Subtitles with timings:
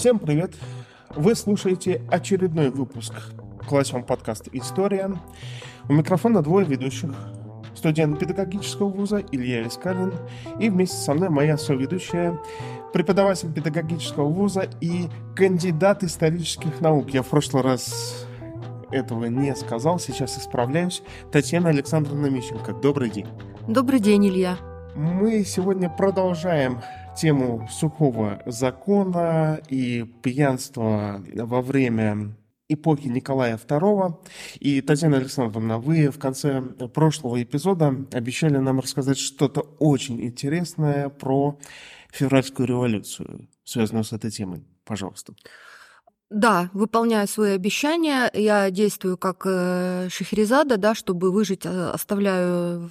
[0.00, 0.54] Всем привет!
[1.14, 3.12] Вы слушаете очередной выпуск
[3.68, 5.14] классного подкаста «История».
[5.90, 7.10] У микрофона двое ведущих.
[7.74, 10.14] Студент педагогического вуза Илья Искалин
[10.58, 12.38] и вместе со мной моя соведущая,
[12.94, 17.10] преподаватель педагогического вуза и кандидат исторических наук.
[17.10, 18.26] Я в прошлый раз
[18.90, 21.02] этого не сказал, сейчас исправляюсь.
[21.30, 22.72] Татьяна Александровна Мищенко.
[22.72, 23.26] Добрый день.
[23.68, 24.56] Добрый день, Илья.
[24.96, 26.80] Мы сегодня продолжаем
[27.16, 32.36] тему сухого закона и пьянства во время
[32.68, 34.14] эпохи Николая II.
[34.60, 41.58] И, Татьяна Александровна, вы в конце прошлого эпизода обещали нам рассказать что-то очень интересное про
[42.12, 44.64] февральскую революцию, связанную с этой темой.
[44.84, 45.34] Пожалуйста.
[46.30, 48.30] Да, выполняю свои обещания.
[48.32, 52.88] Я действую как э, Шахерезада, да, чтобы выжить, э, оставляю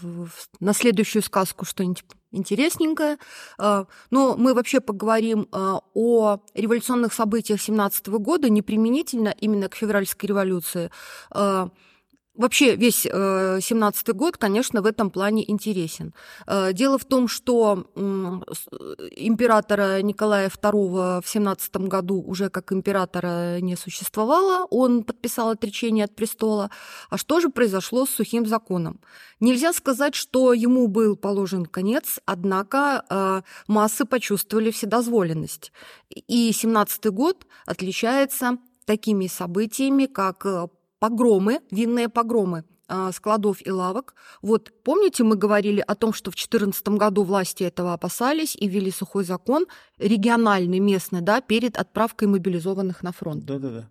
[0.60, 3.18] на следующую сказку что-нибудь интересненькое.
[3.58, 10.28] Э, но мы вообще поговорим о революционных событиях 17 года, не применительно именно к февральской
[10.28, 10.92] революции.
[12.40, 16.14] Вообще весь э, семнадцатый год, конечно, в этом плане интересен.
[16.48, 17.86] Э, дело в том, что
[19.18, 26.16] императора Николая II в семнадцатом году уже как императора не существовало, он подписал отречение от
[26.16, 26.72] престола.
[27.10, 29.02] А что же произошло с сухим законом?
[29.42, 35.74] Нельзя сказать, что ему был положен конец, однако э, массы почувствовали вседозволенность.
[36.10, 40.46] И семнадцатый год отличается такими событиями, как
[41.00, 44.16] погромы, винные погромы а, складов и лавок.
[44.42, 48.92] Вот помните, мы говорили о том, что в 2014 году власти этого опасались и ввели
[48.92, 49.66] сухой закон
[49.98, 53.46] региональный, местный, да, перед отправкой мобилизованных на фронт.
[53.46, 53.90] Да-да-да.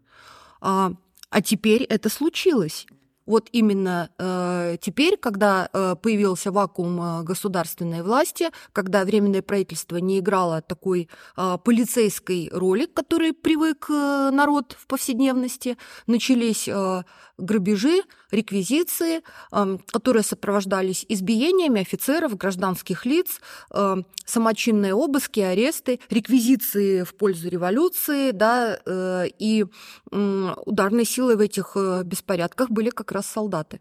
[0.61, 0.93] А,
[1.31, 2.87] а теперь это случилось
[3.29, 10.19] вот именно э, теперь, когда э, появился вакуум э, государственной власти, когда Временное правительство не
[10.19, 17.03] играло такой э, полицейской роли, к которой привык э, народ в повседневности, начались э,
[17.37, 18.01] грабежи,
[18.31, 19.23] реквизиции,
[19.53, 23.41] э, которые сопровождались избиениями офицеров, гражданских лиц,
[23.73, 29.65] э, самочинные обыски, аресты, реквизиции в пользу революции, да, э, и
[30.11, 33.81] ударной силой в этих э, беспорядках были как раз солдаты.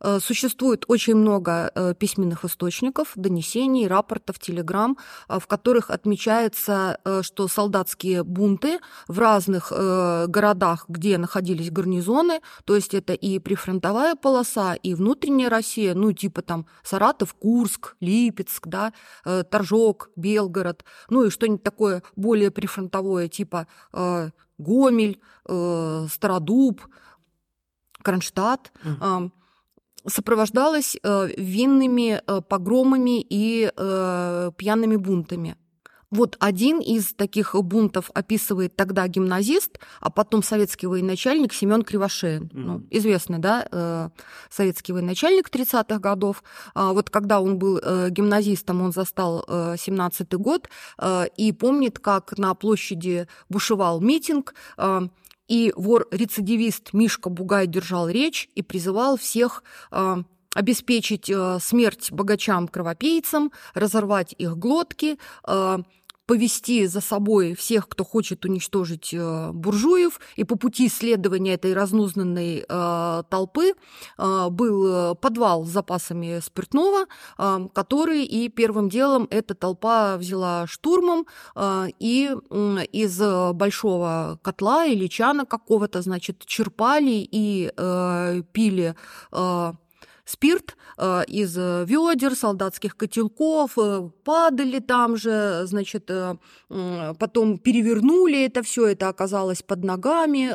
[0.00, 7.48] Э, существует очень много э, письменных источников, донесений, рапортов, телеграмм, э, в которых отмечается, что
[7.48, 8.78] солдатские бунты
[9.08, 15.94] в разных городах, где находились гарнизоны, то есть это и прифронтовая полоса, и внутренняя Россия,
[15.94, 18.92] ну типа там Саратов, Курск, Липецк, да,
[19.24, 23.66] Торжок, Белгород, ну и что-нибудь такое более прифронтовое, типа
[24.58, 26.82] Гомель, Стародуб,
[28.02, 29.30] Кронштадт, mm.
[30.08, 35.56] Сопровождалась э, винными э, погромами и э, пьяными бунтами.
[36.10, 42.44] Вот один из таких бунтов описывает тогда гимназист, а потом советский военачальник Семен Кривошеин.
[42.44, 42.50] Mm-hmm.
[42.54, 44.12] Ну, известный, да,
[44.48, 46.44] советский военачальник 30-х годов.
[46.74, 47.80] А вот когда он был
[48.10, 50.70] гимназистом, он застал э, 17-й год
[51.36, 54.54] и помнит, как на площади бушевал митинг.
[55.48, 59.62] И вор-рецидивист Мишка Бугай держал речь и призывал всех
[59.92, 60.16] э,
[60.54, 65.78] обеспечить э, смерть богачам-кровопийцам, разорвать их глотки, э,
[66.26, 72.64] повести за собой всех, кто хочет уничтожить э, буржуев, и по пути исследования этой разнузнанной
[72.68, 73.74] э, толпы
[74.18, 77.06] э, был подвал с запасами спиртного,
[77.72, 81.26] который и первым делом эта толпа взяла штурмом,
[81.98, 82.30] и
[82.92, 83.20] из
[83.54, 87.70] большого котла или чана какого-то, значит, черпали и
[88.52, 88.94] пили
[90.26, 96.10] спирт э, из э, ведер, солдатских котелков, э, падали там же, значит,
[97.18, 100.54] потом перевернули это все, это оказалось под ногами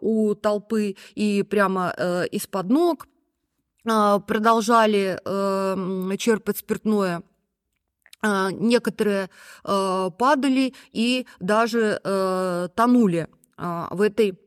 [0.00, 1.94] у толпы и прямо
[2.32, 3.06] из-под ног
[3.84, 5.20] продолжали
[6.16, 7.22] черпать спиртное.
[8.22, 9.30] Некоторые
[9.62, 12.00] падали и даже
[12.74, 14.38] тонули в этой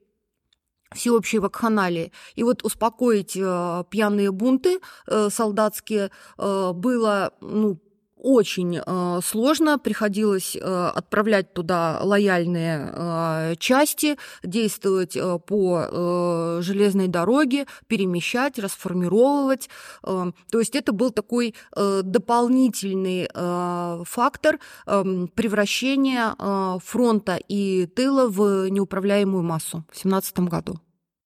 [0.93, 2.11] всеобщей вакханалии.
[2.35, 7.79] И вот успокоить э, пьяные бунты э, солдатские э, было ну,
[8.21, 17.07] очень э, сложно, приходилось э, отправлять туда лояльные э, части, действовать э, по э, железной
[17.07, 19.69] дороге, перемещать, расформировывать.
[20.03, 27.85] Э, то есть это был такой э, дополнительный э, фактор э, превращения э, фронта и
[27.85, 30.79] тыла в неуправляемую массу в 17 году.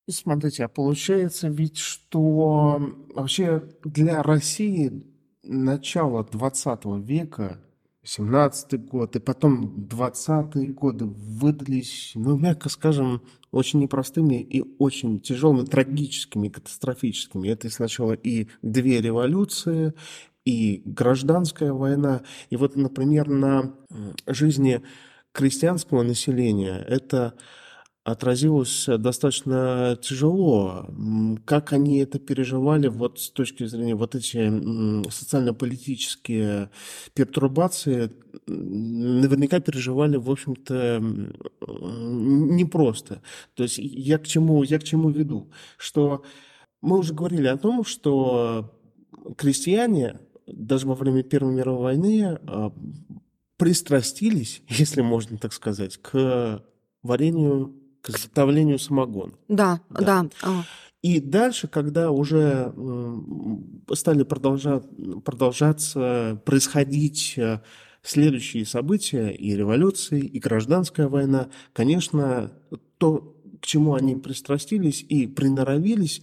[0.09, 2.81] Смотрите, а получается ведь, что
[3.13, 5.10] вообще для России
[5.43, 7.59] начала 20 века
[8.03, 13.21] 17-й год, и потом 20-е годы выдались, ну, мягко скажем,
[13.51, 17.49] очень непростыми и очень тяжелыми, трагическими, катастрофическими.
[17.49, 19.93] Это сначала и две революции,
[20.45, 22.23] и гражданская война.
[22.49, 23.75] И вот, например, на
[24.25, 24.81] жизни
[25.31, 27.35] крестьянского населения это
[28.03, 30.87] отразилось достаточно тяжело.
[31.45, 36.71] Как они это переживали вот с точки зрения вот эти социально-политические
[37.13, 38.11] пертурбации,
[38.47, 40.99] наверняка переживали, в общем-то,
[41.61, 43.21] непросто.
[43.53, 45.51] То есть я к чему, я к чему веду?
[45.77, 46.23] Что
[46.81, 48.73] мы уже говорили о том, что
[49.37, 52.73] крестьяне даже во время Первой мировой войны а,
[53.57, 56.63] пристрастились, если можно так сказать, к
[57.03, 59.33] варенью к изготовлению самогона.
[59.47, 60.01] Да, да.
[60.01, 60.29] да.
[60.43, 60.63] А.
[61.01, 62.73] И дальше, когда уже
[63.93, 64.83] стали продолжать,
[65.25, 67.61] продолжаться происходить э,
[68.03, 72.51] следующие события, и революции, и гражданская война, конечно,
[72.99, 76.21] то, к чему они пристрастились и приноровились,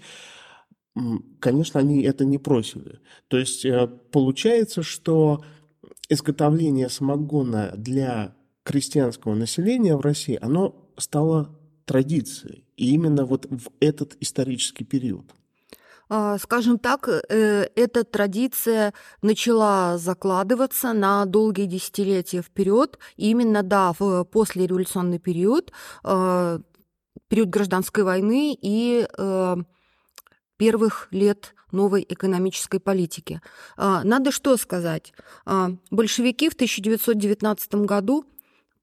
[1.40, 3.00] конечно, они это не просили.
[3.26, 5.44] То есть э, получается, что
[6.08, 11.57] изготовление самогона для крестьянского населения в России, оно стало
[11.88, 12.64] традицией.
[12.76, 15.24] И именно вот в этот исторический период.
[16.10, 18.92] А, скажем так, э, эта традиция
[19.22, 22.98] начала закладываться на долгие десятилетия вперед.
[23.16, 25.72] Именно, да, в послереволюционный период,
[26.04, 26.60] а,
[27.28, 29.56] период гражданской войны и э,
[30.56, 33.40] первых лет новой экономической политики.
[33.76, 35.12] А, надо что сказать?
[35.90, 38.24] Большевики в 1919 году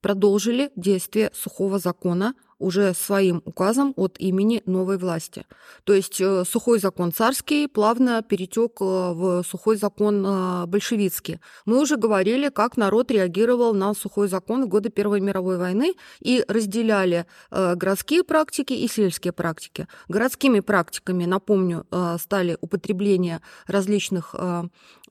[0.02, 5.46] продолжили действие сухого закона, уже своим указом от имени новой власти.
[5.84, 11.40] То есть э, сухой закон царский плавно перетек э, в сухой закон э, большевицкий.
[11.66, 16.44] Мы уже говорили, как народ реагировал на сухой закон в годы Первой мировой войны и
[16.48, 19.88] разделяли городские практики и сельские практики.
[20.07, 21.86] Городскими практиками, напомню,
[22.19, 24.36] стали употребление различных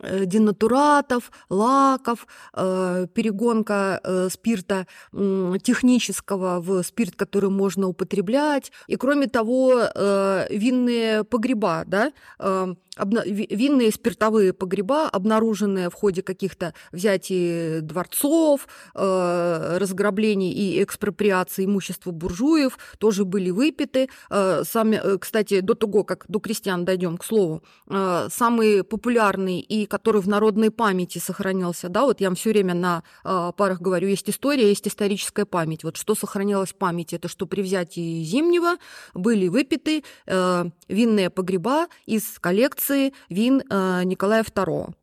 [0.01, 8.73] денатуратов, лаков, перегонка спирта технического в спирт, который можно употреблять.
[8.87, 16.75] И кроме того, э, винные погреба, да, э, винные спиртовые погреба, обнаруженные в ходе каких-то
[16.93, 24.09] взятий дворцов, э, разграблений и экспроприации имущества буржуев, тоже были выпиты.
[24.29, 30.29] Сами, кстати, до того, как до крестьян дойдем, к слову, самый популярный и который в
[30.29, 34.87] народной памяти сохранился, да, вот я вам все время на парах говорю, есть история, есть
[34.87, 35.85] историческая память.
[35.85, 38.77] Вот что сохранилось в памяти, это что при взятии Зимнего
[39.15, 44.95] были выпиты э, винные погреба из коллекции вин э, Николая II.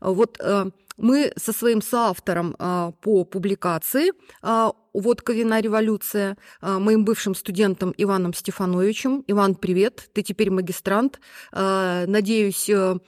[0.00, 4.12] Вот э, мы со своим соавтором э, по публикации
[4.42, 9.24] э, «Водка, вина, революция», э, моим бывшим студентом Иваном Стефановичем.
[9.26, 11.20] Иван, привет, ты теперь магистрант.
[11.52, 12.98] Э, надеюсь, э,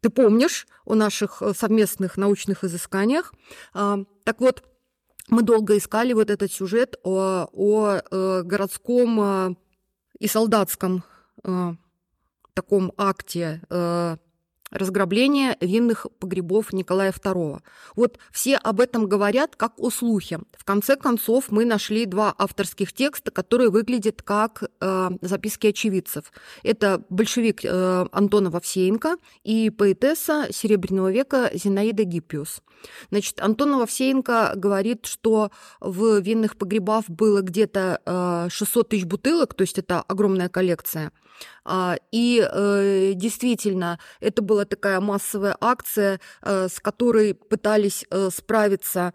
[0.00, 3.32] ты помнишь о наших совместных научных изысканиях.
[3.74, 4.64] Э, так вот,
[5.28, 9.54] мы долго искали вот этот сюжет о, о э, городском э,
[10.18, 11.04] и солдатском
[11.44, 11.74] э,
[12.54, 14.16] таком акте э,
[14.70, 17.60] разграбление винных погребов Николая II.
[17.96, 20.40] Вот все об этом говорят как о слухе.
[20.56, 26.32] В конце концов, мы нашли два авторских текста, которые выглядят как э, записки очевидцев.
[26.62, 32.62] Это большевик э, Антона Вовсеенко и поэтесса Серебряного века Зинаида Гиппиус.
[33.10, 35.50] Значит, Антон Вовсеенко говорит, что
[35.80, 41.12] в винных погребах было где-то э, 600 тысяч бутылок, то есть это огромная коллекция.
[41.64, 49.12] А, и э, действительно, это была такая массовая акция, э, с которой пытались э, справиться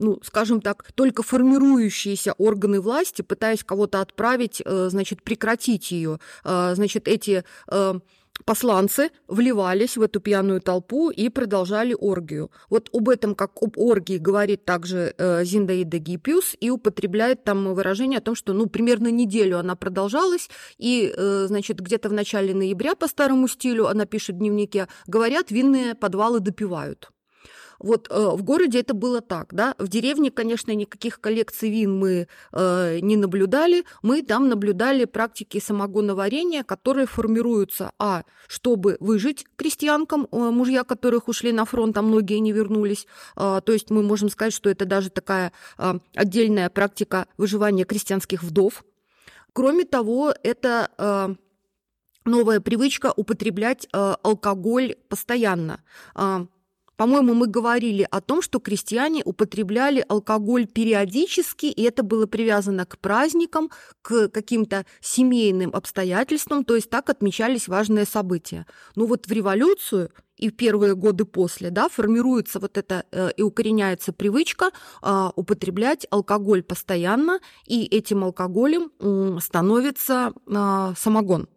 [0.00, 6.20] ну, скажем так, только формирующиеся органы власти, пытаясь кого-то отправить, значит, прекратить ее.
[6.44, 7.42] Значит, эти
[8.44, 12.50] посланцы вливались в эту пьяную толпу и продолжали оргию.
[12.70, 18.18] Вот об этом, как об оргии, говорит также э, Зиндаида Гиппиус и употребляет там выражение
[18.18, 22.94] о том, что ну, примерно неделю она продолжалась, и, э, значит, где-то в начале ноября
[22.94, 27.10] по старому стилю, она пишет в дневнике, говорят, винные подвалы допивают.
[27.78, 29.74] Вот э, в городе это было так, да.
[29.78, 33.84] В деревне, конечно, никаких коллекций вин мы э, не наблюдали.
[34.02, 41.52] Мы там наблюдали практики самогоноварения, которые формируются, а, чтобы выжить крестьянкам, э, мужья которых ушли
[41.52, 43.06] на фронт, а многие не вернулись.
[43.36, 48.42] Э, то есть мы можем сказать, что это даже такая э, отдельная практика выживания крестьянских
[48.42, 48.84] вдов.
[49.52, 51.34] Кроме того, это э,
[52.24, 55.80] новая привычка употреблять э, алкоголь постоянно.
[56.14, 56.46] Э,
[56.98, 62.98] по-моему, мы говорили о том, что крестьяне употребляли алкоголь периодически, и это было привязано к
[62.98, 63.70] праздникам,
[64.02, 68.66] к каким-то семейным обстоятельствам, то есть так отмечались важные события.
[68.96, 73.42] Но вот в революцию и в первые годы после, да, формируется вот эта э, и
[73.42, 81.48] укореняется привычка э, употреблять алкоголь постоянно, и этим алкоголем э, становится э, самогон.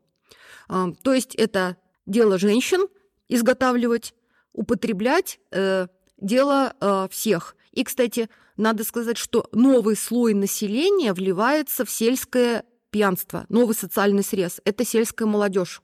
[0.69, 2.87] Э, то есть это дело женщин
[3.27, 4.13] изготавливать
[4.53, 7.55] употреблять э, дело э, всех.
[7.71, 14.61] И, кстати, надо сказать, что новый слой населения вливается в сельское пьянство, новый социальный срез.
[14.65, 15.81] Это сельская молодежь.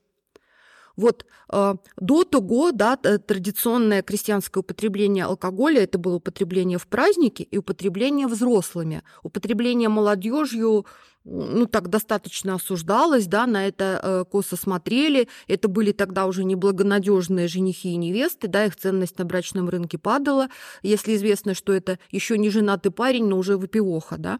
[0.97, 7.57] Вот э, до того, да, традиционное крестьянское употребление алкоголя это было употребление в праздники и
[7.57, 9.03] употребление взрослыми.
[9.23, 10.85] Употребление молодежью
[11.23, 15.27] ну, так достаточно осуждалось, да, на это э, косо смотрели.
[15.47, 20.47] Это были тогда уже неблагонадежные женихи и невесты, да, их ценность на брачном рынке падала.
[20.83, 24.39] Если известно, что это еще не женатый парень, но уже выпивоха, да.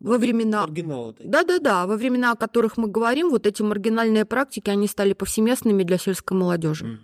[0.00, 0.66] Во времена...
[0.66, 5.98] Да-да-да, во времена, о которых мы говорим, вот эти маргинальные практики, они стали повсеместными для
[5.98, 7.00] сельской молодежи.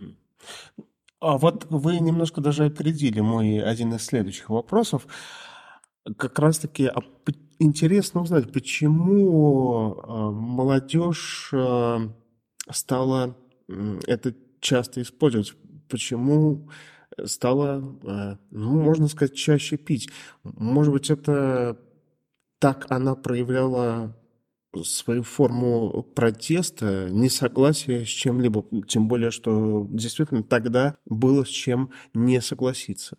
[1.21, 5.07] А вот вы немножко даже опередили мой один из следующих вопросов.
[6.17, 7.01] Как раз-таки а
[7.59, 12.13] интересно узнать, почему а, молодежь а,
[12.71, 13.37] стала
[14.07, 15.55] это часто использовать,
[15.89, 16.69] почему
[17.25, 17.81] стала,
[18.51, 20.11] ну, можно сказать, чаще пить.
[20.43, 21.79] Может быть, это
[22.65, 24.17] так она проявляла
[24.85, 32.41] свою форму протеста, несогласия с чем-либо, тем более, что действительно тогда было с чем не
[32.41, 33.19] согласиться.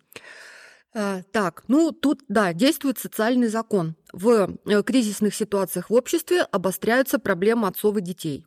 [0.94, 3.94] Э, так, ну тут, да, действует социальный закон.
[4.12, 8.44] В э, кризисных ситуациях в обществе обостряются проблемы отцов и детей.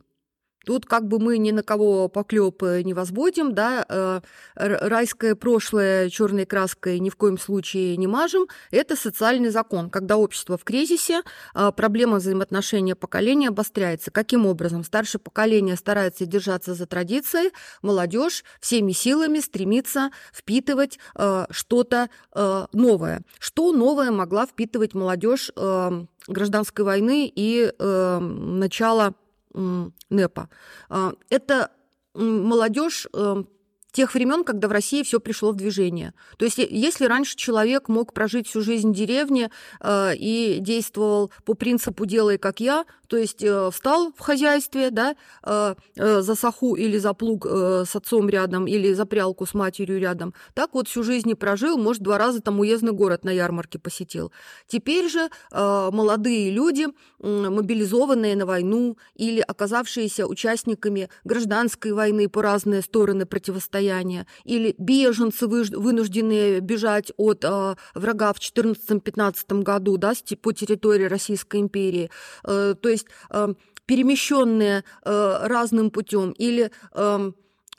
[0.66, 4.20] Тут как бы мы ни на кого поклеп э, не возводим, да, э,
[4.54, 8.46] райское прошлое черной краской ни в коем случае не мажем.
[8.70, 9.88] Это социальный закон.
[9.88, 11.22] Когда общество в кризисе,
[11.54, 14.10] э, проблема взаимоотношения поколения обостряется.
[14.10, 14.84] Каким образом?
[14.84, 20.98] Старшее поколение старается держаться за традиции, молодежь всеми силами стремится впитывать
[21.50, 22.10] что-то
[22.72, 23.22] новое.
[23.38, 25.50] Что новое могла впитывать молодежь
[26.26, 29.14] гражданской войны и начала
[29.54, 30.48] НЭПа.
[30.88, 31.70] А, это
[32.14, 33.44] молодежь э,
[33.90, 36.14] тех времен, когда в России все пришло в движение.
[36.36, 41.54] То есть, если раньше человек мог прожить всю жизнь в деревне э, и действовал по
[41.54, 46.76] принципу «делай как я», то есть э, встал в хозяйстве, да, э, э, за саху
[46.76, 50.86] или за плуг э, с отцом рядом, или за прялку с матерью рядом, так вот
[50.86, 54.30] всю жизнь и прожил, может, два раза там уездный город на ярмарке посетил.
[54.68, 56.86] Теперь же э, молодые люди,
[57.18, 64.74] э, мобилизованные на войну или оказавшиеся участниками гражданской войны по разные стороны противостояния, состояние, или
[64.78, 72.10] беженцы, вынужденные бежать от э, врага в 2014-2015 году да, по территории Российской империи.
[72.44, 73.54] Э, то есть э,
[73.86, 77.32] перемещенные э, разным путем или э,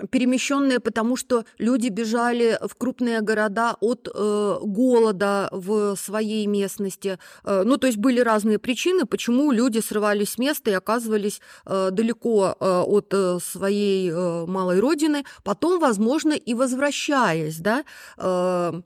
[0.09, 7.19] перемещенные, потому что люди бежали в крупные города от э, голода в своей местности.
[7.43, 11.89] Э, ну, то есть были разные причины, почему люди срывались с места и оказывались э,
[11.91, 17.83] далеко э, от э, своей э, малой родины, потом, возможно, и возвращаясь да,
[18.17, 18.81] э,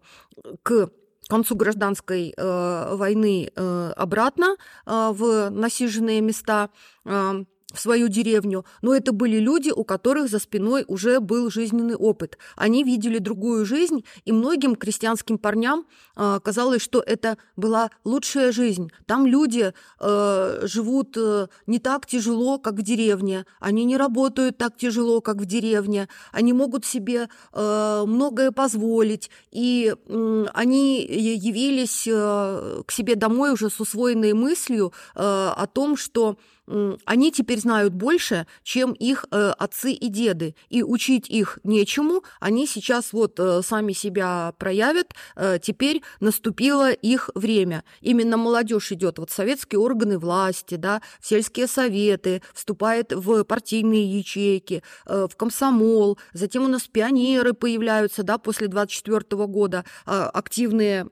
[0.63, 0.89] к
[1.27, 4.55] концу гражданской э, войны э, обратно
[4.85, 6.69] э, в насиженные места.
[7.05, 7.43] Э,
[7.75, 12.37] в свою деревню, но это были люди, у которых за спиной уже был жизненный опыт.
[12.55, 18.91] Они видели другую жизнь, и многим крестьянским парням э, казалось, что это была лучшая жизнь.
[19.05, 24.77] Там люди э, живут э, не так тяжело, как в деревне, они не работают так
[24.77, 32.81] тяжело, как в деревне, они могут себе э, многое позволить, и э, они явились э,
[32.85, 38.47] к себе домой уже с усвоенной мыслью э, о том, что они теперь знают больше,
[38.63, 43.93] чем их э, отцы и деды, и учить их нечему, они сейчас вот э, сами
[43.93, 47.83] себя проявят, э, теперь наступило их время.
[48.01, 54.81] Именно молодежь идет, вот советские органы власти, да, в сельские советы, вступает в партийные ячейки,
[55.05, 61.05] в комсомол, затем у нас пионеры появляются, да, после 24 года, активные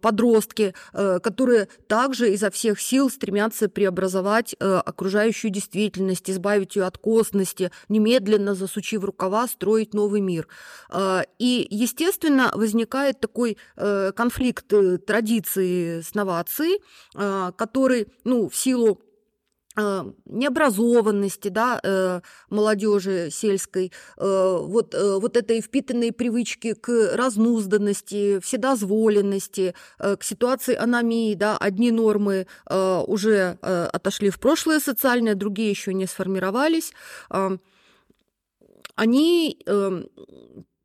[0.00, 4.54] подростки, которые также изо всех сил стремятся преобразовать
[4.90, 10.46] окружающую действительность, избавить ее от косности, немедленно засучив рукава, строить новый мир.
[10.88, 16.80] А, и, естественно, возникает такой э, конфликт э, традиции с новацией,
[17.14, 19.00] а, который, ну, в силу
[19.76, 30.22] необразованности да, э, молодежи сельской, э, вот, вот этой впитанной привычки к разнузданности, вседозволенности, к
[30.22, 31.34] ситуации аномии.
[31.34, 36.92] Да, одни нормы уже отошли в прошлое социальное, другие еще не сформировались.
[38.96, 39.58] Они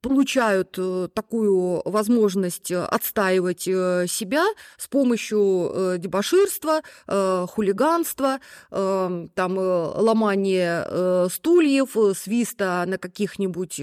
[0.06, 4.46] получают э, такую возможность э, отстаивать э, себя
[4.78, 13.76] с помощью дебоширства, хулиганства, там, ломания стульев, свиста на каких-нибудь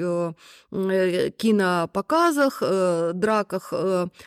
[1.36, 2.62] кинопоказах,
[3.14, 3.72] драках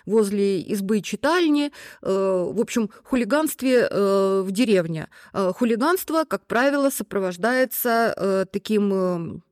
[0.05, 1.71] возле избы читальни,
[2.01, 5.07] в общем, хулиганстве в деревне.
[5.33, 9.43] Хулиганство, как правило, сопровождается таким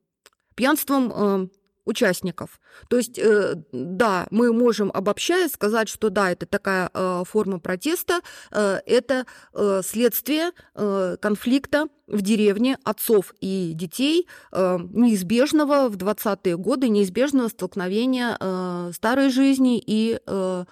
[0.56, 1.50] пьянством
[1.86, 2.60] участников.
[2.88, 8.22] То есть, э, да, мы можем обобщая сказать, что да, это такая э, форма протеста,
[8.52, 16.58] э, это э, следствие э, конфликта в деревне отцов и детей, э, неизбежного в 20-е
[16.58, 20.66] годы, неизбежного столкновения э, старой жизни и э,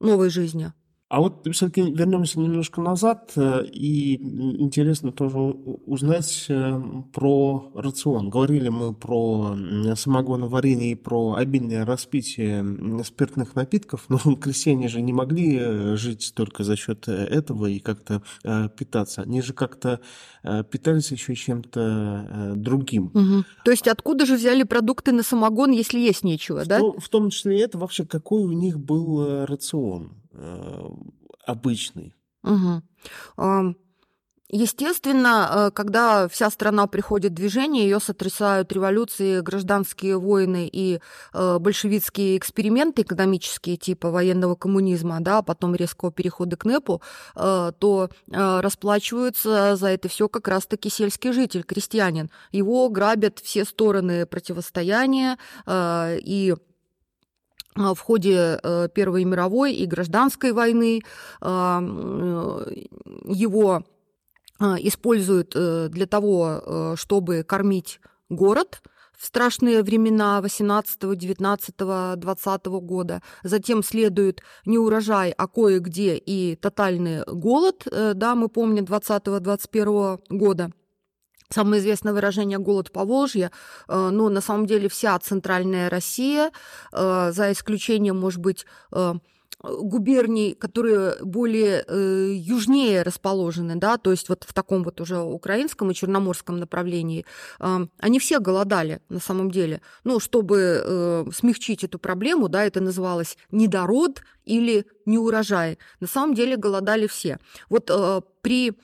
[0.00, 0.72] новой жизни.
[1.08, 4.16] А вот все-таки вернемся немножко назад, э, и
[4.62, 6.82] интересно тоже узнать э,
[7.14, 8.28] про рацион.
[8.28, 9.56] Говорили мы про
[9.96, 16.62] самогоноварение и про обильное распитие спиртных напитков, но крестьяне же не могли э, жить только
[16.62, 18.22] за счет этого и как-то
[18.76, 19.22] питаться.
[19.22, 20.00] Они же как-то
[20.42, 23.06] питались еще чем-то другим.
[23.14, 23.44] Угу.
[23.64, 26.78] То есть откуда же взяли продукты на самогон, если есть нечего, в да?
[26.78, 30.12] То, в том числе это вообще какой у них был рацион?
[30.38, 30.88] Э,
[31.46, 32.14] обычный.
[32.44, 33.74] Угу.
[34.50, 41.00] Естественно, э, когда вся страна приходит в движение, ее сотрясают революции, гражданские войны и
[41.34, 47.02] э, большевистские эксперименты экономические типа военного коммунизма, да, а потом резкого перехода к НЭПу,
[47.34, 52.30] то расплачиваются за это все как раз-таки сельский житель, крестьянин.
[52.52, 55.36] Его грабят все стороны противостояния
[55.68, 56.54] и
[57.78, 61.00] в ходе э, Первой мировой и гражданской войны
[61.40, 61.80] а,
[63.24, 63.84] его
[64.58, 68.82] а, используют э, для того, э, чтобы кормить город
[69.16, 71.74] в страшные времена 18, 19,
[72.16, 73.22] 20 года.
[73.42, 80.70] Затем следует не урожай, а кое-где и тотальный голод, да, мы помним 20-21 года.
[81.50, 83.50] Самое известное выражение «голод по Волжье»,
[83.88, 86.50] э, но на самом деле вся центральная Россия,
[86.92, 89.14] э, за исключением, может быть, э,
[89.62, 95.90] губерний, которые более э, южнее расположены, да, то есть вот в таком вот уже украинском
[95.90, 97.24] и черноморском направлении,
[97.58, 99.80] э, они все голодали на самом деле.
[100.04, 105.78] Ну, чтобы э, смягчить эту проблему, да, это называлось недород или неурожай.
[106.00, 107.38] На самом деле голодали все.
[107.68, 108.74] Вот э, при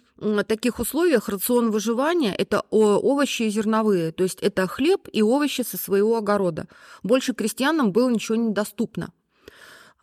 [0.47, 5.77] таких условиях рацион выживания– это овощи и зерновые, то есть это хлеб и овощи со
[5.77, 6.67] своего огорода.
[7.03, 9.13] Больше крестьянам было ничего недоступно.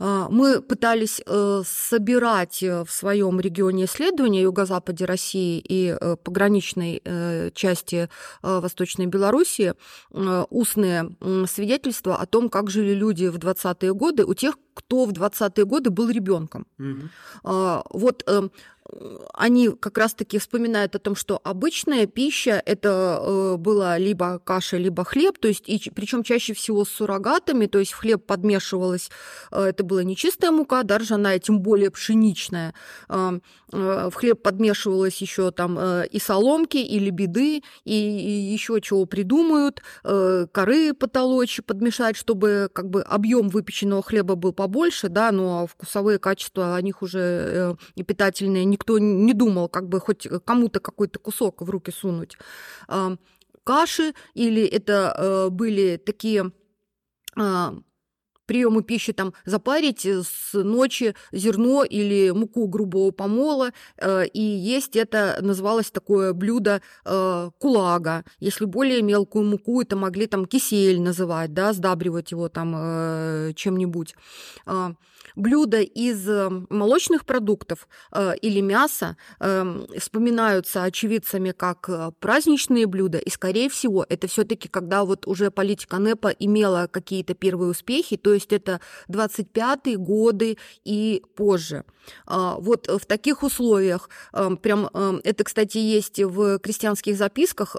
[0.04, 7.02] А, мы пытались э, собирать э, в своем регионе исследования юго-западе России и э, пограничной
[7.54, 8.10] части
[8.42, 9.74] Восточной Белоруссии
[10.50, 11.16] устные
[11.48, 15.90] свидетельства о том, как жили люди в 20-е годы у тех, кто в 20-е годы
[15.90, 16.66] был ребенком.
[16.80, 17.84] Угу.
[17.92, 18.52] Вот эм,
[19.34, 25.04] они как раз-таки вспоминают о том, что обычная пища это э, была либо каша, либо
[25.04, 29.10] хлеб, то есть, и, причем чаще всего с суррогатами, то есть в хлеб подмешивалась,
[29.52, 32.74] э, это была не чистая мука, да, ржаная, тем более пшеничная,
[33.10, 33.40] э,
[33.72, 40.94] в хлеб подмешивалась еще там и соломки, и лебеды, и, и еще чего придумают, коры
[40.94, 46.82] потолочь, подмешать, чтобы как бы объем выпеченного хлеба был побольше, да, но вкусовые качества о
[46.82, 51.70] них уже и питательные не никто не думал, как бы хоть кому-то какой-то кусок в
[51.70, 52.38] руки сунуть.
[52.88, 53.16] А,
[53.64, 56.52] каши или это э, были такие
[57.38, 57.76] а,
[58.48, 65.38] приемы пищи там запарить с ночи зерно или муку грубого помола, э, и есть это
[65.42, 68.24] называлось такое блюдо э, кулага.
[68.40, 74.16] Если более мелкую муку, это могли там кисель называть, да, сдабривать его там чем-нибудь.
[75.36, 81.90] Блюда из э, молочных продуктов э, или мяса э, вспоминаются очевидцами как
[82.20, 87.34] праздничные блюда, и, скорее всего, это все таки когда вот уже политика НЭПа имела какие-то
[87.34, 91.86] первые успехи, то есть это 25-е годы и позже.
[92.26, 94.10] А, вот в таких условиях,
[94.62, 94.88] прям
[95.24, 97.76] это, кстати, есть в крестьянских записках,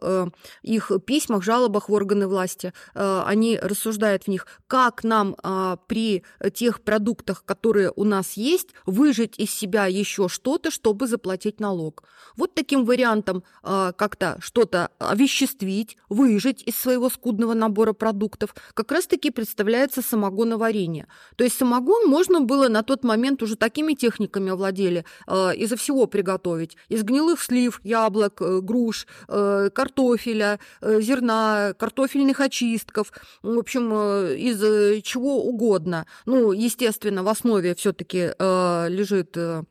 [0.62, 6.82] их письмах, жалобах в органы власти, они рассуждают в них, как нам а, при тех
[6.82, 12.04] продуктах, которые у нас есть, выжить из себя еще что-то, чтобы заплатить налог.
[12.36, 19.30] Вот таким вариантом э, как-то что-то овеществить, выжить из своего скудного набора продуктов, как раз-таки
[19.30, 21.06] представляется самогоноварение.
[21.36, 26.06] То есть самогон можно было на тот момент уже такими техниками овладели э, изо всего
[26.06, 26.76] приготовить.
[26.88, 34.36] Из гнилых слив, яблок, э, груш, э, картофеля, э, зерна, картофельных очистков, в общем, э,
[34.36, 36.06] из э, чего угодно.
[36.26, 39.64] Ну, естественно, основе все-таки э, лежит э,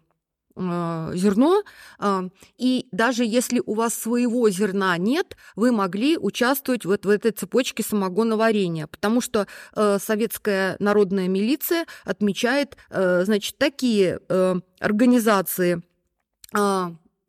[0.55, 1.63] э, зерно,
[2.57, 7.83] и даже если у вас своего зерна нет, вы могли участвовать вот в этой цепочке
[7.83, 14.19] самогоноварения, потому что советская народная милиция отмечает, значит, такие
[14.79, 15.81] организации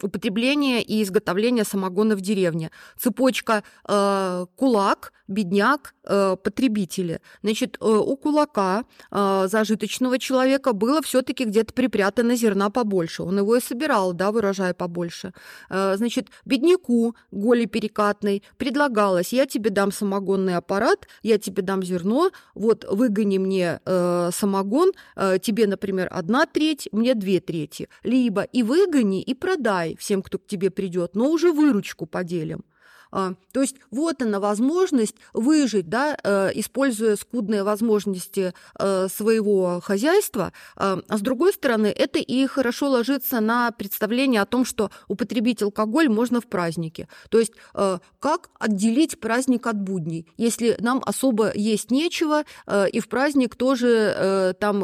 [0.02, 2.70] употребления и изготовления самогона в деревне.
[2.98, 7.20] Цепочка э, кулак, бедняк, э, потребители.
[7.42, 13.22] Значит, э, у кулака э, зажиточного человека было все-таки где-то припрятано зерна побольше.
[13.22, 15.32] Он его и собирал, да, выражая побольше.
[15.70, 22.30] Э, значит, бедняку, голи перекатной, предлагалось, я тебе дам самогонный аппарат, я тебе дам зерно,
[22.54, 27.88] вот выгони мне э, самогон, э, тебе, например, одна треть, мне две трети.
[28.02, 32.64] Либо и выгони, и продай всем, кто к тебе придет, но уже выручку поделим.
[33.12, 40.52] А, то есть вот она возможность выжить, да, э, используя скудные возможности э, своего хозяйства.
[40.76, 45.62] А, а с другой стороны, это и хорошо ложится на представление о том, что употребить
[45.62, 47.06] алкоголь можно в празднике.
[47.28, 52.44] То есть э, как отделить праздник от будней, если нам особо есть нечего,
[52.92, 54.80] и в праздник тоже там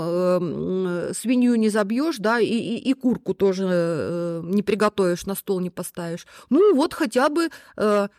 [1.14, 6.27] свинью не забьешь, да, и, и, и курку тоже не приготовишь, на стол не поставишь.
[6.51, 7.49] Ну вот хотя бы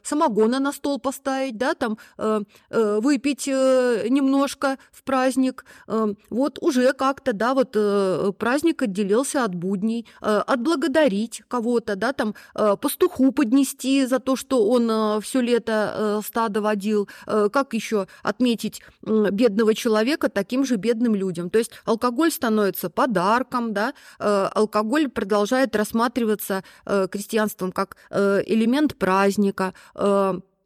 [0.03, 5.65] самогона на стол поставить, да, там э, э, выпить э, немножко в праздник.
[5.87, 12.13] Э, вот уже как-то, да, вот э, праздник отделился от будней, э, отблагодарить кого-то, да,
[12.13, 17.07] там э, пастуху поднести за то, что он э, все лето э, стадо водил.
[17.27, 21.49] Э, как еще отметить э, бедного человека таким же бедным людям?
[21.49, 28.97] То есть алкоголь становится подарком, да, э, алкоголь продолжает рассматриваться э, крестьянством как э, элемент
[28.97, 29.73] праздника,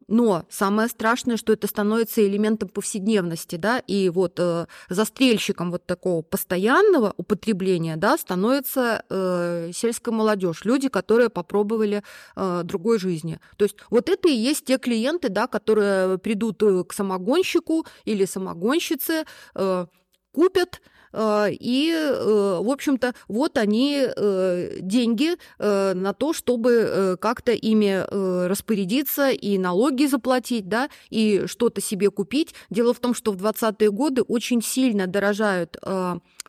[0.07, 6.21] но самое страшное, что это становится элементом повседневности, да, и вот э, застрельщиком вот такого
[6.21, 12.03] постоянного употребления, да, становится э, сельская молодежь, люди, которые попробовали
[12.35, 13.39] э, другой жизни.
[13.57, 18.25] То есть вот это и есть те клиенты, да, которые придут э, к самогонщику или
[18.25, 19.85] самогонщице, э,
[20.31, 28.03] купят, Э, и, э, в общем-то, вот они э, деньги на то, чтобы как-то ими
[28.47, 32.55] распорядиться и налоги заплатить, да, и что-то себе купить.
[32.69, 35.77] Дело в том, что в 20-е годы очень сильно дорожают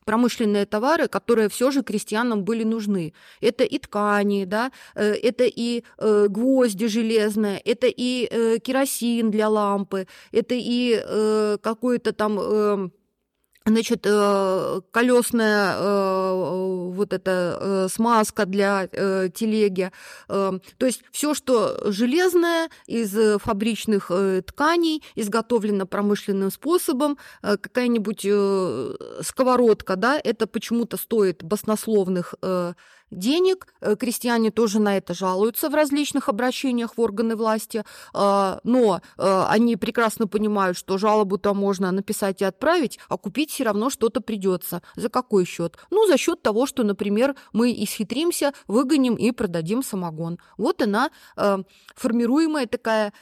[0.05, 3.14] промышленные товары, которые все же крестьянам были нужны.
[3.40, 11.59] Это и ткани, да, это и гвозди железные, это и керосин для лампы, это и
[11.62, 12.92] какой-то там
[13.66, 19.90] Значит, э, колесная э, вот эта э, смазка для телеги.
[20.27, 24.11] То есть все, что железное из фабричных
[24.46, 28.27] тканей, изготовлено промышленным способом, какая-нибудь
[29.27, 32.35] сковородка, да, это почему-то стоит баснословных
[33.14, 33.66] денег.
[33.81, 39.44] Э, крестьяне тоже на это жалуются в различных обращениях в органы власти, а, но э,
[39.48, 44.83] они прекрасно понимают, что жалобу-то можно написать и отправить, а купить все равно что-то придется.
[44.96, 45.77] За какой счет?
[45.90, 50.38] Ну, за счет того, что, например, мы исхитримся, выгоним и продадим самогон.
[50.59, 51.59] Вот она, э,
[51.94, 53.12] формируемая такая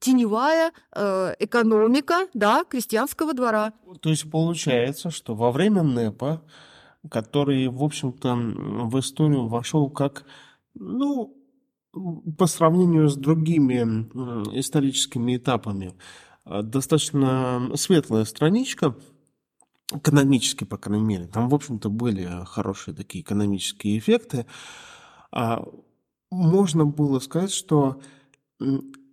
[0.00, 3.72] теневая э, экономика да, крестьянского двора.
[4.00, 6.42] То есть получается, что во время НЭПа
[7.08, 10.24] который, в общем-то, в историю вошел как,
[10.74, 11.36] ну,
[12.38, 13.82] по сравнению с другими
[14.58, 15.94] историческими этапами,
[16.44, 18.94] э, достаточно светлая страничка,
[19.92, 21.26] экономически, по крайней мере.
[21.26, 24.46] Там, в общем-то, были хорошие такие экономические эффекты.
[25.32, 25.64] А
[26.30, 28.00] можно было сказать, что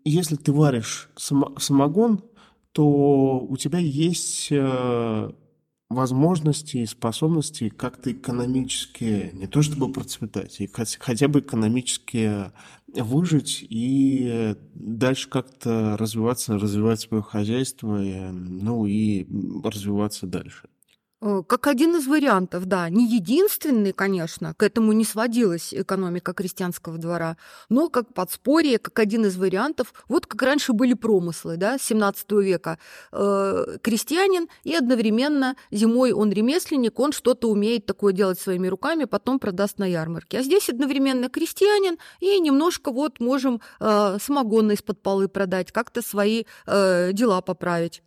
[0.04, 2.24] если ты варишь самогон,
[2.74, 5.32] то у тебя есть э,
[5.90, 10.70] возможности и способности как-то экономически, не то чтобы процветать, и
[11.00, 12.52] хотя бы экономически
[12.88, 19.26] выжить и дальше как-то развиваться, развивать свое хозяйство, ну и
[19.64, 20.70] развиваться дальше.
[21.28, 22.90] Э, как один из вариантов, да.
[22.90, 27.38] Не единственный, конечно, к этому не сводилась экономика крестьянского двора,
[27.70, 29.94] но как подспорье, как один из вариантов.
[30.08, 32.80] Вот как раньше были промыслы, да, 17 века.
[33.12, 39.40] Э, крестьянин и одновременно зимой он ремесленник, он что-то умеет такое делать своими руками, потом
[39.40, 40.40] продаст на ярмарке.
[40.40, 46.44] А здесь одновременно крестьянин и немножко вот можем э, самогонно из-под полы продать, как-то свои
[46.66, 48.02] э, дела поправить.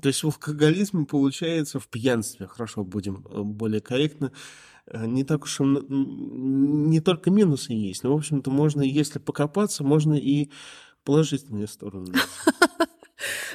[0.00, 4.32] То есть в алкоголизме получается в пьянстве, хорошо, будем э, более корректно,
[4.86, 9.84] э, не так уж и не только минусы есть, но, в общем-то, можно, если покопаться,
[9.84, 10.50] можно и
[11.04, 12.12] положительные стороны.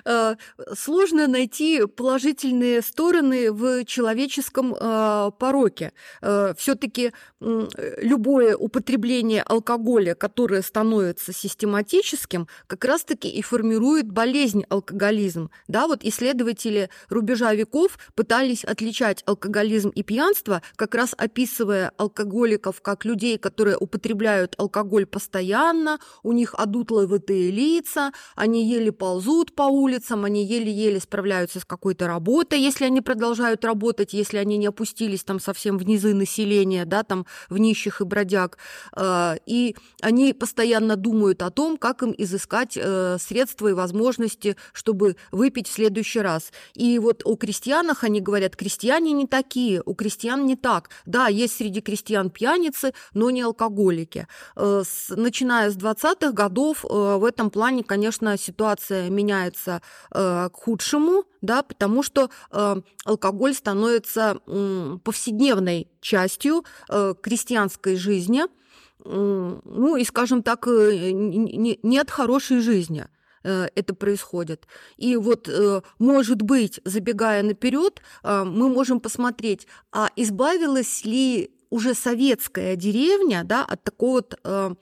[0.06, 0.36] Э,
[0.76, 5.94] сложно найти положительные стороны в человеческом э, пороке.
[6.22, 15.50] Э, Все-таки любое употребление алкоголя, которое становится систематическим, как раз-таки и формирует болезнь алкоголизм.
[15.68, 23.06] Да, вот исследователи рубежа веков пытались отличать алкоголизм и пьянство, как раз описывая алкоголиков как
[23.06, 30.26] людей, которые употребляют алкоголь постоянно, у них одутловатые лица, они еле ползут по улице, улицам,
[30.26, 35.40] они еле-еле справляются с какой-то работой, если они продолжают работать, если они не опустились там
[35.40, 38.58] совсем в низы населения, да, там в нищих и бродяг.
[38.96, 45.16] Э, и они постоянно думают о том, как им изыскать э, средства и возможности, чтобы
[45.32, 46.52] выпить в следующий раз.
[46.76, 50.90] И вот о крестьянах они говорят, крестьяне не такие, у крестьян не так.
[51.06, 54.28] Да, есть среди крестьян пьяницы, но не алкоголики.
[54.56, 59.79] Э, начиная с 20-х годов в этом плане, конечно, ситуация меняется
[60.12, 68.44] э, к худшему, да, потому что э, алкоголь становится э, повседневной частью э, крестьянской жизни,
[68.44, 73.06] э, ну и, скажем так, э, не, не от хорошей жизни
[73.44, 74.68] э, это происходит.
[74.98, 82.76] И вот, э, может быть, забегая наперед, мы можем посмотреть, а избавилась ли уже советская
[82.76, 84.76] деревня да, от такого вот Э,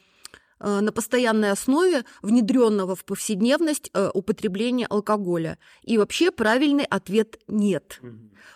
[0.59, 5.57] на постоянной основе внедренного в повседневность э, употребления алкоголя.
[5.83, 7.99] И вообще правильный ответ нет.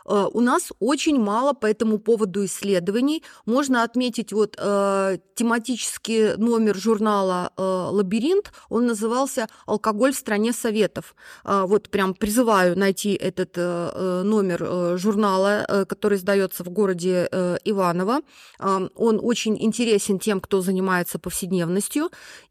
[0.06, 3.24] Э, у нас очень мало по этому поводу исследований.
[3.46, 8.52] Можно отметить вот э, тематический номер журнала э, «Лабиринт».
[8.70, 11.16] Он назывался «Алкоголь в стране советов».
[11.44, 17.28] Э, вот прям призываю найти этот э, номер э, журнала, э, который издается в городе
[17.32, 18.22] э, Иваново.
[18.60, 21.91] Э, он очень интересен тем, кто занимается повседневностью.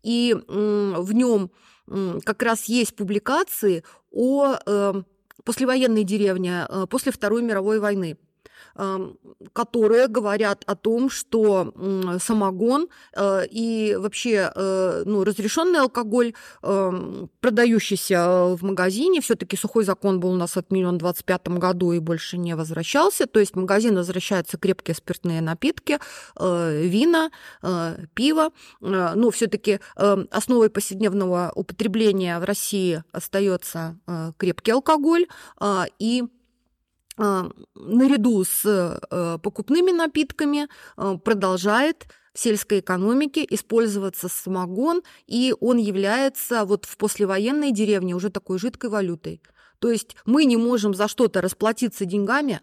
[0.03, 1.51] И э, в нем
[2.25, 5.03] как раз есть публикации о э,
[5.45, 8.17] послевоенной деревне э, после Второй мировой войны
[9.53, 11.73] которые говорят о том, что
[12.21, 20.31] самогон э, и вообще э, ну, разрешенный алкоголь, продающийся в магазине, все-таки сухой закон был
[20.31, 24.59] у нас отменен в 25 году и больше не возвращался, то есть в магазин возвращаются
[24.59, 25.99] крепкие спиртные напитки,
[26.39, 27.31] вина,
[28.15, 33.99] пиво, но все-таки основой повседневного употребления в России остается
[34.39, 35.27] крепкий алкоголь
[35.99, 36.25] и
[37.75, 46.65] наряду с э, покупными напитками э, продолжает в сельской экономике использоваться самогон, и он является
[46.65, 49.43] вот в послевоенной деревне уже такой жидкой валютой.
[49.81, 52.61] То есть мы не можем за что-то расплатиться деньгами,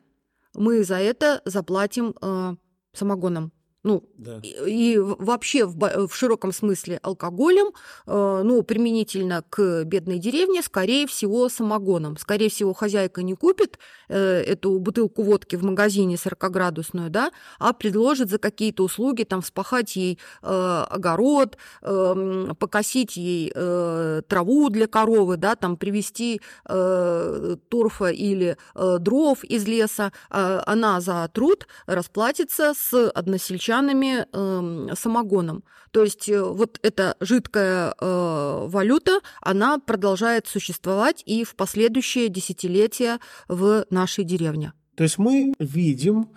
[0.54, 2.56] мы за это заплатим э,
[2.94, 3.52] самогоном.
[3.88, 4.42] Ну, да.
[4.44, 7.68] и, и вообще в, в широком смысле алкоголем,
[8.06, 12.18] э, ну, применительно к бедной деревне, скорее всего, самогоном.
[12.18, 18.30] Скорее всего, хозяйка не купит э, эту бутылку водки в магазине 40-градусную, да, а предложит
[18.30, 25.38] за какие-то услуги, там, вспахать ей э, огород, э, покосить ей э, траву для коровы,
[25.38, 30.12] да, там, привезти э, торфа или э, дров из леса.
[30.30, 35.64] Э, она за труд расплатится с односельчанами песчаными э, самогоном.
[35.92, 43.20] То есть э, вот эта жидкая э, валюта, она продолжает существовать и в последующие десятилетия
[43.48, 44.74] в нашей деревне.
[44.96, 46.30] То есть мы видим,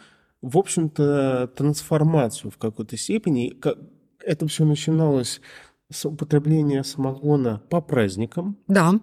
[0.43, 3.57] в общем-то, трансформацию в какой-то степени.
[4.23, 5.41] Это все начиналось
[5.91, 8.57] с употребления самогона по праздникам.
[8.69, 8.95] Да.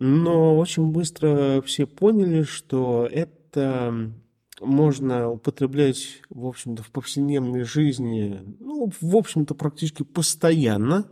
[0.00, 4.12] Но очень быстро все поняли, что это
[4.60, 11.10] можно употреблять, в общем-то, в повседневной жизни, ну, в общем-то, практически постоянно,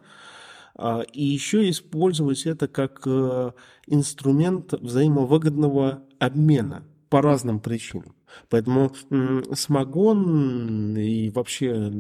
[0.75, 3.51] а, и еще использовать это как э,
[3.89, 8.15] инструмент взаимовыгодного обмена по разным причинам.
[8.49, 8.93] Поэтому
[9.55, 11.91] смогон и вообще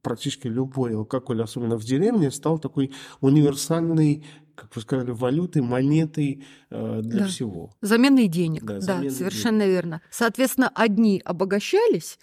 [0.00, 4.24] практически любой алкоголь, особенно в деревне, стал такой универсальной
[4.56, 7.26] как вы сказали, валютой, монетой э, для Да.
[7.26, 7.70] всего.
[7.82, 8.64] Заменой денег.
[8.64, 10.00] Да, Да, заменой совершенно верно.
[10.10, 12.18] Соответственно, одни обогащались,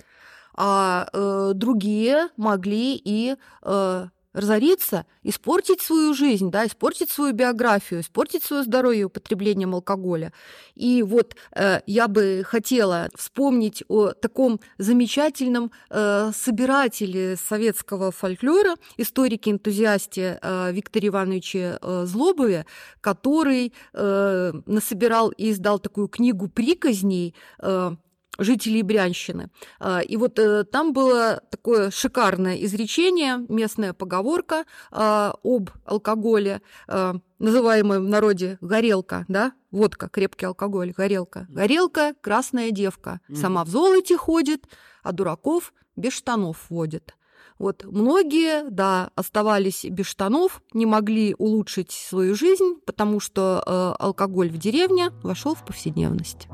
[0.55, 8.43] а э, другие могли и э, разориться, испортить свою жизнь, да, испортить свою биографию, испортить
[8.43, 10.33] свое здоровье употреблением алкоголя.
[10.75, 20.39] И вот э, я бы хотела вспомнить о таком замечательном э, собирателе советского фольклора, историке-энтузиасте
[20.41, 22.65] э, Викторе Ивановиче э, Злобове,
[23.01, 27.95] который э, насобирал и издал такую книгу приказней э,
[28.39, 29.49] жителей Брянщины.
[29.79, 37.15] А, И вот э, там было такое шикарное изречение, местная поговорка а, об алкоголе, а,
[37.39, 41.45] называемая в народе горелка, да, водка, крепкий алкоголь, горелка.
[41.49, 44.65] Горелка– красная девка, сама в золоте ходит,
[45.03, 47.15] а дураков без штанов водит.
[47.59, 54.49] Вот многие, да, оставались без штанов, не могли улучшить свою жизнь, потому что э, алкоголь
[54.49, 56.47] в деревне вошел в повседневность.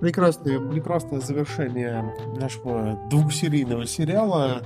[0.00, 4.62] Прекрасное, прекрасное завершение нашего двухсерийного сериала.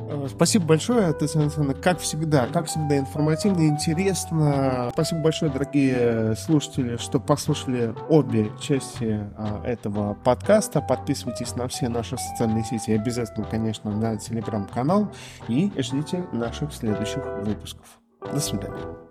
[0.00, 4.90] Э, Спасибо большое, Александровна, как всегда, как всегда информативно интересно.
[4.92, 10.80] Спасибо большое, дорогие слушатели, что послушали обе части а, этого подкаста.
[10.80, 15.12] Подписывайтесь на все наши социальные сети, обязательно, конечно, на телеграм-канал
[15.48, 17.86] и ждите наших следующих выпусков.
[18.20, 19.05] До свидания.